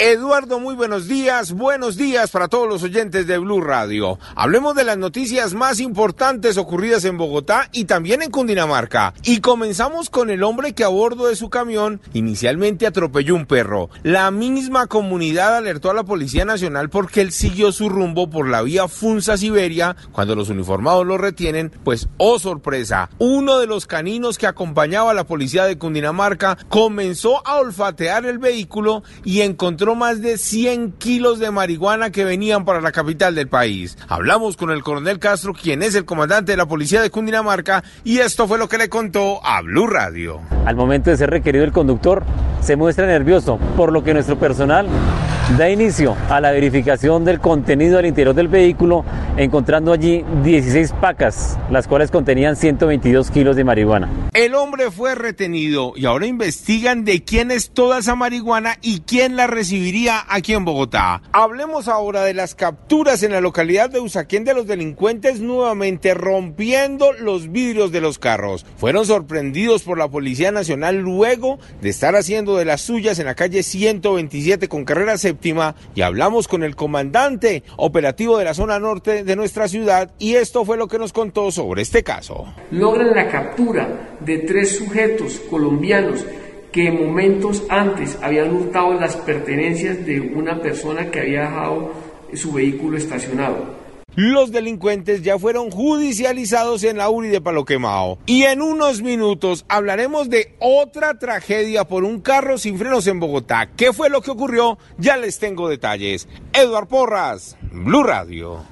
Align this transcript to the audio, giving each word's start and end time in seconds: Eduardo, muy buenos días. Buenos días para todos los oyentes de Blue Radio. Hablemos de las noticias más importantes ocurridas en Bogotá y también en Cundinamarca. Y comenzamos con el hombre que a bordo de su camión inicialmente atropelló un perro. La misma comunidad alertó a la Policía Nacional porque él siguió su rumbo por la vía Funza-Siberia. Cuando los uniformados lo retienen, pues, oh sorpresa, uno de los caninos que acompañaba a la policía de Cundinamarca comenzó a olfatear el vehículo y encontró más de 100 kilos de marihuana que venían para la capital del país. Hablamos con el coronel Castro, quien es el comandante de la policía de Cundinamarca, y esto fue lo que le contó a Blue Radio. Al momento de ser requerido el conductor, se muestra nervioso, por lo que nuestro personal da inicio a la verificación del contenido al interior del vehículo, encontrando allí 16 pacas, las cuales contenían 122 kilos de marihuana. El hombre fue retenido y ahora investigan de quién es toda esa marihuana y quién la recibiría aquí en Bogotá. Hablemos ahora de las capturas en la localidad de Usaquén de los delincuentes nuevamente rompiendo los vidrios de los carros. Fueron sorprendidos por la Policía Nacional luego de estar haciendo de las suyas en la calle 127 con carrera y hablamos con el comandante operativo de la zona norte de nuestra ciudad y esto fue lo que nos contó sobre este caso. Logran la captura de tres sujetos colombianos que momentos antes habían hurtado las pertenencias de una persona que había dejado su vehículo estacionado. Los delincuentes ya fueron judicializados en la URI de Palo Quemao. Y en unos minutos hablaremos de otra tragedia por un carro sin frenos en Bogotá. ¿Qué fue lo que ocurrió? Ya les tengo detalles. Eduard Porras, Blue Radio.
Eduardo, 0.00 0.60
muy 0.60 0.76
buenos 0.76 1.08
días. 1.08 1.50
Buenos 1.52 1.96
días 1.96 2.30
para 2.30 2.46
todos 2.46 2.68
los 2.68 2.84
oyentes 2.84 3.26
de 3.26 3.36
Blue 3.36 3.60
Radio. 3.60 4.20
Hablemos 4.36 4.76
de 4.76 4.84
las 4.84 4.96
noticias 4.96 5.54
más 5.54 5.80
importantes 5.80 6.56
ocurridas 6.56 7.04
en 7.04 7.18
Bogotá 7.18 7.68
y 7.72 7.86
también 7.86 8.22
en 8.22 8.30
Cundinamarca. 8.30 9.12
Y 9.24 9.40
comenzamos 9.40 10.08
con 10.08 10.30
el 10.30 10.44
hombre 10.44 10.72
que 10.72 10.84
a 10.84 10.88
bordo 10.88 11.26
de 11.26 11.34
su 11.34 11.50
camión 11.50 12.00
inicialmente 12.12 12.86
atropelló 12.86 13.34
un 13.34 13.46
perro. 13.46 13.90
La 14.04 14.30
misma 14.30 14.86
comunidad 14.86 15.56
alertó 15.56 15.90
a 15.90 15.94
la 15.94 16.04
Policía 16.04 16.44
Nacional 16.44 16.90
porque 16.90 17.20
él 17.20 17.32
siguió 17.32 17.72
su 17.72 17.88
rumbo 17.88 18.30
por 18.30 18.48
la 18.48 18.62
vía 18.62 18.86
Funza-Siberia. 18.86 19.96
Cuando 20.12 20.36
los 20.36 20.48
uniformados 20.48 21.04
lo 21.08 21.18
retienen, 21.18 21.72
pues, 21.82 22.08
oh 22.18 22.38
sorpresa, 22.38 23.10
uno 23.18 23.58
de 23.58 23.66
los 23.66 23.86
caninos 23.86 24.38
que 24.38 24.46
acompañaba 24.46 25.10
a 25.10 25.14
la 25.14 25.26
policía 25.26 25.64
de 25.64 25.76
Cundinamarca 25.76 26.56
comenzó 26.68 27.44
a 27.44 27.56
olfatear 27.56 28.26
el 28.26 28.38
vehículo 28.38 29.02
y 29.24 29.40
encontró 29.40 29.87
más 29.94 30.20
de 30.20 30.38
100 30.38 30.92
kilos 30.92 31.38
de 31.38 31.50
marihuana 31.50 32.10
que 32.10 32.24
venían 32.24 32.64
para 32.64 32.80
la 32.80 32.92
capital 32.92 33.34
del 33.34 33.48
país. 33.48 33.96
Hablamos 34.08 34.56
con 34.56 34.70
el 34.70 34.82
coronel 34.82 35.18
Castro, 35.18 35.52
quien 35.52 35.82
es 35.82 35.94
el 35.94 36.04
comandante 36.04 36.52
de 36.52 36.56
la 36.56 36.66
policía 36.66 37.02
de 37.02 37.10
Cundinamarca, 37.10 37.82
y 38.04 38.18
esto 38.18 38.46
fue 38.46 38.58
lo 38.58 38.68
que 38.68 38.78
le 38.78 38.88
contó 38.88 39.44
a 39.44 39.62
Blue 39.62 39.86
Radio. 39.86 40.40
Al 40.66 40.76
momento 40.76 41.10
de 41.10 41.16
ser 41.16 41.30
requerido 41.30 41.64
el 41.64 41.72
conductor, 41.72 42.24
se 42.60 42.76
muestra 42.76 43.06
nervioso, 43.06 43.58
por 43.76 43.92
lo 43.92 44.02
que 44.02 44.14
nuestro 44.14 44.38
personal 44.38 44.86
da 45.56 45.70
inicio 45.70 46.14
a 46.28 46.40
la 46.40 46.50
verificación 46.50 47.24
del 47.24 47.40
contenido 47.40 47.98
al 47.98 48.06
interior 48.06 48.34
del 48.34 48.48
vehículo, 48.48 49.04
encontrando 49.38 49.92
allí 49.92 50.24
16 50.44 50.92
pacas, 51.00 51.58
las 51.70 51.88
cuales 51.88 52.10
contenían 52.10 52.56
122 52.56 53.30
kilos 53.30 53.56
de 53.56 53.64
marihuana. 53.64 54.10
El 54.34 54.54
hombre 54.54 54.90
fue 54.90 55.14
retenido 55.14 55.92
y 55.96 56.06
ahora 56.06 56.26
investigan 56.26 57.04
de 57.04 57.24
quién 57.24 57.50
es 57.50 57.70
toda 57.70 57.98
esa 57.98 58.14
marihuana 58.14 58.76
y 58.82 59.00
quién 59.00 59.36
la 59.36 59.46
recibiría 59.46 60.24
aquí 60.28 60.54
en 60.54 60.64
Bogotá. 60.64 61.22
Hablemos 61.32 61.88
ahora 61.88 62.22
de 62.24 62.34
las 62.34 62.54
capturas 62.54 63.22
en 63.22 63.32
la 63.32 63.40
localidad 63.40 63.90
de 63.90 64.00
Usaquén 64.00 64.44
de 64.44 64.54
los 64.54 64.66
delincuentes 64.66 65.40
nuevamente 65.40 66.14
rompiendo 66.14 67.12
los 67.12 67.50
vidrios 67.50 67.92
de 67.92 68.00
los 68.00 68.18
carros. 68.18 68.66
Fueron 68.76 69.06
sorprendidos 69.06 69.82
por 69.82 69.98
la 69.98 70.08
Policía 70.08 70.52
Nacional 70.52 70.98
luego 70.98 71.58
de 71.80 71.88
estar 71.88 72.14
haciendo 72.16 72.56
de 72.56 72.64
las 72.64 72.82
suyas 72.82 73.18
en 73.18 73.26
la 73.26 73.34
calle 73.34 73.62
127 73.62 74.68
con 74.68 74.84
carrera 74.84 75.14
y 75.94 76.02
hablamos 76.02 76.48
con 76.48 76.62
el 76.62 76.76
comandante 76.76 77.62
operativo 77.76 78.38
de 78.38 78.44
la 78.44 78.54
zona 78.54 78.78
norte 78.78 79.24
de 79.28 79.36
nuestra 79.36 79.68
ciudad 79.68 80.10
y 80.18 80.34
esto 80.34 80.64
fue 80.64 80.76
lo 80.76 80.88
que 80.88 80.98
nos 80.98 81.12
contó 81.12 81.52
sobre 81.52 81.82
este 81.82 82.02
caso. 82.02 82.52
Logran 82.72 83.14
la 83.14 83.28
captura 83.28 84.16
de 84.18 84.38
tres 84.38 84.76
sujetos 84.76 85.40
colombianos 85.48 86.24
que 86.72 86.90
momentos 86.90 87.62
antes 87.68 88.18
habían 88.20 88.52
hurtado 88.54 88.94
las 88.94 89.16
pertenencias 89.16 90.04
de 90.04 90.20
una 90.20 90.60
persona 90.60 91.10
que 91.10 91.20
había 91.20 91.42
dejado 91.42 91.92
su 92.34 92.52
vehículo 92.52 92.96
estacionado. 92.96 93.78
Los 94.20 94.50
delincuentes 94.50 95.22
ya 95.22 95.38
fueron 95.38 95.70
judicializados 95.70 96.82
en 96.82 96.96
la 96.96 97.08
URI 97.08 97.28
de 97.28 97.40
Palo 97.40 97.64
Quemao. 97.64 98.18
Y 98.26 98.42
en 98.42 98.62
unos 98.62 99.00
minutos 99.00 99.64
hablaremos 99.68 100.28
de 100.28 100.56
otra 100.58 101.20
tragedia 101.20 101.84
por 101.84 102.02
un 102.02 102.20
carro 102.20 102.58
sin 102.58 102.78
frenos 102.78 103.06
en 103.06 103.20
Bogotá. 103.20 103.70
¿Qué 103.76 103.92
fue 103.92 104.10
lo 104.10 104.20
que 104.20 104.32
ocurrió? 104.32 104.76
Ya 104.98 105.16
les 105.16 105.38
tengo 105.38 105.68
detalles. 105.68 106.26
Eduard 106.52 106.88
Porras, 106.88 107.56
Blue 107.70 108.02
Radio. 108.02 108.64